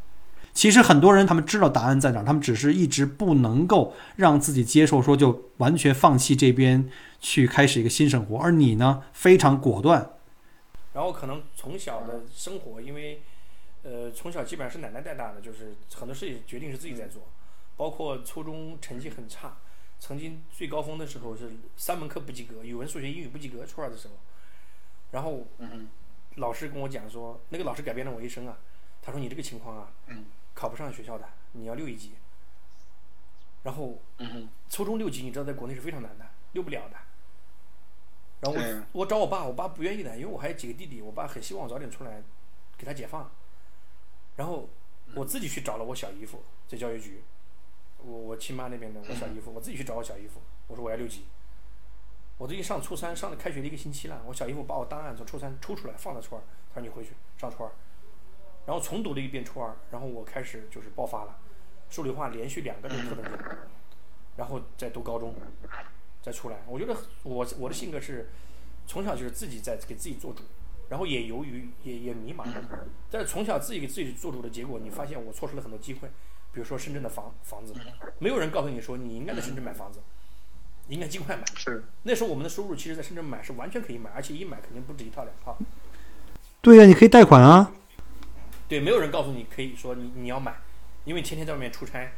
[0.53, 6.87] 其实很多人他们知道答案在哪儿，他们只是一直不能够让自己接受，说就完全放弃这边
[7.19, 8.37] 去开始一个新生活。
[8.37, 10.11] 而你呢，非常果断。
[10.93, 13.23] 然后可能从小的生活，因为
[13.83, 17.23] 呃从小基本上是奶奶带大的，就是很多事情决定是自己在做，
[17.77, 19.57] 包括初中成绩很差，
[19.99, 24.15] 曾经最高峰的时候是三门课不及格，语文、数学、英语不及格，初二的时候。
[25.11, 25.47] 然后
[26.37, 28.59] 老师跟我讲说，那个老师改变了我一生啊。
[29.01, 29.93] 他说你这个情况啊。
[30.55, 32.13] 考不上学校的，你要六一级。
[33.63, 33.99] 然后，
[34.69, 36.97] 初中六级，你知道在国内是非常难的，六不了的。
[38.43, 42.21] 然后我我找我爸，我爸不愿意的，因为我还有几个弟弟，我爸很希望我早点出来，
[42.77, 43.31] 给他解放。
[44.35, 44.69] 然后
[45.15, 47.23] 我自己去找了我小姨夫，在教育局，
[47.99, 51.25] 我我亲妈那边的我小姨夫，我自己去找我小姨夫，我说我要六级。
[52.39, 56.43] 我都已经上初三，上了开学的一个星期了，我小姨夫把我档案从初三抽出来，放在初二，
[56.75, 57.71] 他说你回去上初二。
[58.67, 61.39] 然后重读了一遍初二，然后我开始就是爆发了，
[61.91, 63.41] 数理化连续两个人特等奖，
[64.35, 65.33] 然后再读高中，
[66.23, 66.57] 再出来。
[66.67, 68.31] 我觉得我我的性格是
[68.87, 70.43] 从小就是自己在给自己做主，
[70.89, 72.47] 然后也由于也也迷茫，
[73.11, 76.09] 但是从小自己给自己做主的结果，你发现我错失了很多机会。
[76.55, 77.75] 比如说深圳的房房子，
[78.19, 80.01] 没有人告诉你说你应该在深圳买房子，
[80.89, 81.43] 应该尽快买。
[81.57, 85.57] 是那时候我们的收入其实在深圳买是完全可以买，而且一买肯定不止一套两套。
[86.61, 87.73] 对呀，你可以贷款啊。
[88.69, 90.55] 对，没有人告诉你可以说你你要买，
[91.05, 92.13] 因为天天在外面出差，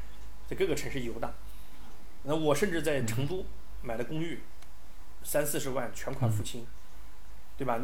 [0.48, 1.32] 在各个城市游荡。
[2.24, 3.46] 那我甚至在成都
[3.85, 4.40] 买的公寓，
[5.23, 6.66] 三四十万全款付清，
[7.57, 7.79] 对吧？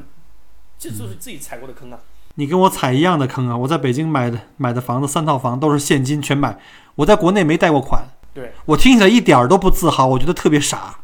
[0.79, 2.01] 这就是自己踩过的坑啊。
[2.37, 3.57] 你跟我踩一样的坑啊！
[3.57, 6.59] 我在北京买的买的房子三套房都是现金全买，
[6.95, 8.09] 我在国内没贷过款。
[8.33, 11.01] 对，我听起来一点儿都不自豪，我觉得特别傻。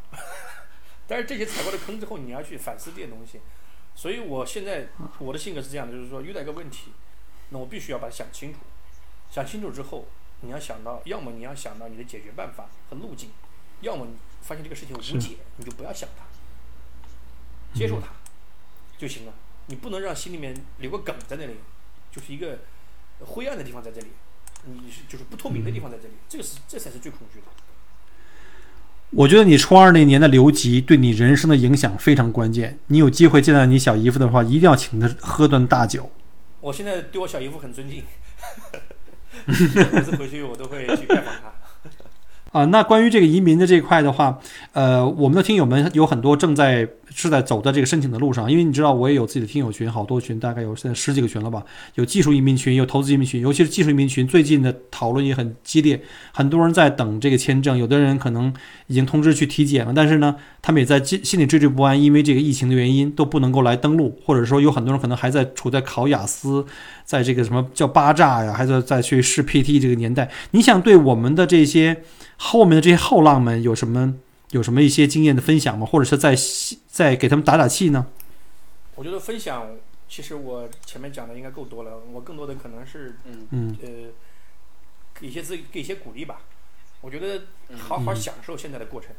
[1.07, 3.41] 但是这些踩过的坑之后，你要去反思这些东西。
[3.95, 6.93] 所以我现在我的性格是这样的，就是说遇到一个问题。
[7.51, 8.61] 那我必须要把它想清楚，
[9.31, 10.07] 想清楚之后，
[10.41, 13.31] 你要想到，要么你要想到你的解决办法和路径，
[13.81, 14.13] 要么你
[14.43, 16.25] 发现这个事情无解，你就不要想它，
[17.79, 18.09] 接受它
[18.99, 19.33] 就行了。
[19.67, 21.57] 你不能让心里面留个梗在那里，
[22.11, 22.61] 就是一个
[23.21, 24.07] 灰暗的地方在这里，
[24.65, 27.47] 你是就是不透明的地方在这里，这个是这才是最恐惧的。
[29.11, 32.79] 我觉得你初二那年的留级对你人生的影响非常关键。
[32.89, 36.11] 你有机会见到你小姨夫的话，一定要请他喝顿大酒。
[36.61, 38.03] 我现在对我小姨夫很尊敬，
[39.47, 41.56] 每次回去我都会去拜访他。
[42.57, 44.39] 啊，那关于这个移民的这一块的话，
[44.73, 51.63] 呃，我们的听友们有很多正在是在走在这个申请的路上，因为你知道我也有自己的听友群，好多群，大概有现在十几个群了吧，
[51.97, 56.01] 有技术移民群，有投资移民群，尤其是技术移民群，最近的讨论也很激烈，
[56.33, 58.51] 很多人在等这个签证，有的人可能
[58.87, 66.65] 已经通知去体检了，但是呢，他们也在心心里惴惴不安，因为这个疫情的原因都不能够来登录，或者说有很多人可能还在处在考雅思，
[67.05, 72.03] 在这个什么叫巴扎呀，还在再去试 PT 这个年代，你想对我们的这些。
[72.39, 74.15] 后面的这些后浪们有什么
[74.51, 75.87] 有什么一些经验的分享吗？
[75.87, 76.37] 或者是在
[76.87, 78.07] 在给他们打打气呢？
[78.95, 79.77] 我觉得分享，
[80.09, 81.99] 其实我前面讲的应该够多了。
[82.13, 83.89] 我更多的可能是，嗯嗯呃，
[85.21, 86.41] 给一些自给一些鼓励吧。
[87.03, 87.43] 我觉得
[87.77, 89.11] 好好享受现在的过程。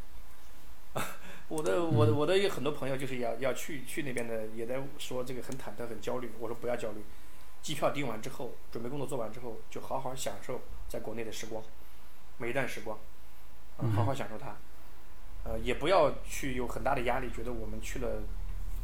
[1.48, 6.32] 我的我的我的有很多朋友就是要要去去那边的，也在说这个很忐忑很焦虑。
[6.40, 7.04] 我说不要焦虑，
[7.62, 11.64] 机票订完之后，准备工作做完之后，就好好享受在国内的时光。
[12.38, 12.98] 每一段时光，
[13.80, 14.56] 嗯，好好享受它，
[15.44, 18.22] 呃，也不要去有很大的压力，觉得我们去了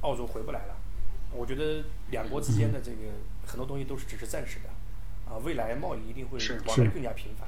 [0.02, 0.76] 澳洲回不来了。
[1.36, 2.98] 我觉得两国之间的这个
[3.46, 4.70] 很多东西都是只是暂时的，
[5.32, 6.38] 啊，未来贸易一定会
[6.68, 7.48] 往来更加频繁，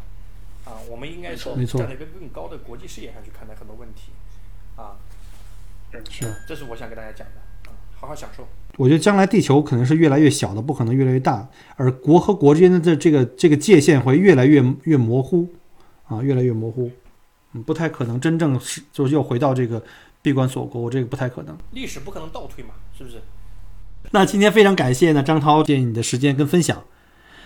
[0.73, 4.11] 啊，我们应该说站在一个更高的国际视野上去看待很多问题，
[4.75, 4.97] 啊，
[6.09, 8.47] 是，这是我想跟大家讲的，啊，好好享受。
[8.77, 15.53] 我觉得将来地球可能是越来越小的，不可能越来越大，而国和国之间的这这个这个界限会越来越越模糊。
[16.07, 16.91] 啊，越来越模糊，
[17.53, 19.81] 嗯，不太可能真正是就是又回到这个
[20.21, 21.57] 闭关锁国，这个不太可能。
[21.71, 23.17] 历史不可能倒退嘛，是不是？
[24.11, 26.83] 那今天非常感谢呢，张涛借你的时间跟分享。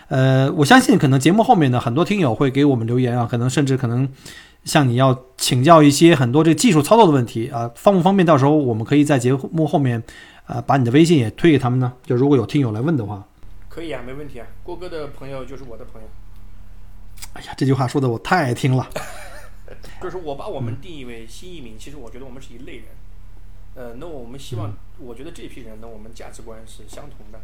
[0.09, 4.09] 呃，我相信可能节目后面呢，很多听友会给我们留言啊，可能甚至可能
[4.65, 8.25] 向你要请教一些很多这个技术操作的问题啊，方不方便？
[8.25, 10.03] 到时候我们可以在节目后面
[10.45, 11.93] 啊，把你的微信也推给他们呢。
[12.03, 13.23] 就如果有听友来问的话，
[13.69, 14.47] 可以啊，没问题啊。
[14.63, 16.07] 郭哥的朋友就是我的朋友。
[17.33, 18.89] 哎呀，这句话说的我太爱听了。
[20.01, 22.85] 就是我把我们定义为新移民，其实我觉得我们是一类人。
[23.75, 27.39] 呃，那我们希望，我觉得这批人呢，我们价值观是相同的，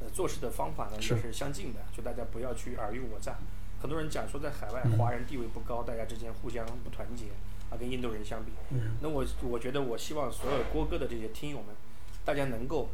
[0.00, 3.36] 呃，做事的方法呢也是是相近的，就大家不要去尔虞我诈。
[3.80, 7.26] 很多人讲说在海外华人地位不高，大家之间互相不团结
[7.68, 8.52] 啊，跟印度人相比。
[9.00, 11.74] 那我我觉得我希望所有郭哥的这些听友们，
[12.24, 12.88] 大家能够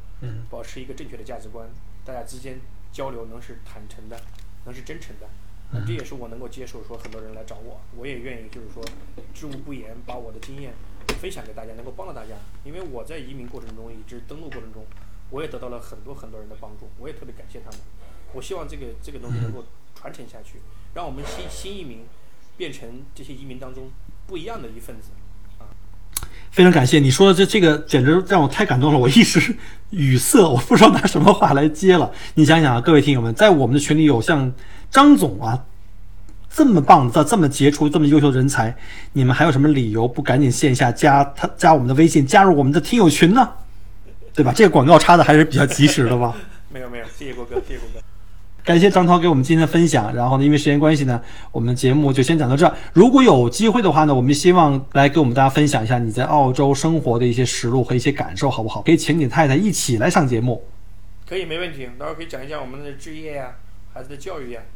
[0.48, 1.68] 保持一个正确的价值观，
[2.04, 2.58] 大家之间
[2.90, 4.18] 交流能是坦诚的，
[4.64, 5.28] 能是真诚的。
[5.72, 8.84] 那这也是我能够接受，说很多人来找我，我也愿意就是说
[9.32, 10.74] 知无不言，把我的经验
[11.18, 12.34] 分享给大家，能够帮到大家。
[12.62, 14.84] 因为我在移民过程中，以及登陆过程中，
[15.30, 17.80] 我也得到了很多很多人的帮助，我也特别感谢他们。
[18.34, 19.64] 我希望这个这个东西能够
[19.94, 20.60] 传承下去，
[20.94, 22.04] 让我们新新移民
[22.56, 23.90] 变成这些移民当中
[24.26, 25.08] 不一样的一份子。
[26.50, 29.56] 非常感谢你说的这这个，简直让我太感动了，我一时
[29.88, 32.12] 语塞，我不知道拿什么话来接了。
[32.34, 34.52] 你想想啊，各位听友们，在我们的群里有像
[34.92, 35.64] 张总啊
[36.48, 38.76] 这么棒的、这么杰出、这么优秀的人才，
[39.14, 43.48] 你们还有什么理由不赶紧线下加他加我们的微信，加入我们的听友群呢？
[44.34, 44.52] 对吧？
[44.54, 46.36] 这个广告插的还是比较及时的吧。
[46.72, 48.00] 没有没有，谢谢郭哥，谢谢郭哥。
[48.64, 50.14] 感谢张涛给我们今天的分享。
[50.14, 51.20] 然后呢，因为时间关系呢，
[51.50, 52.74] 我们节目就先讲到这儿。
[52.92, 58.80] 如果有机会的话呢，我们希望来给我们大家分享一下你在澳洲生活的一些实录和一些感受，好不好？
[58.82, 60.62] 可以请你太太一起来上节目。
[61.28, 61.88] 可以，没问题。
[61.98, 63.52] 到时候可以讲一讲我们的置业呀、
[63.92, 64.71] 孩子的教育呀、啊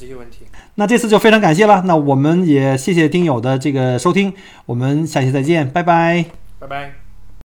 [0.00, 0.46] 这些问题。
[0.76, 1.82] 那这次就非常感谢了。
[1.84, 4.32] 那我们也谢谢听友的这个收听，
[4.64, 6.24] 我们下期再见，拜拜。
[6.58, 7.09] 拜拜。